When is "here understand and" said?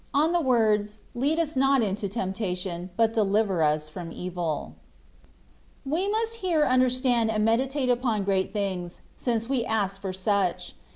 6.37-7.45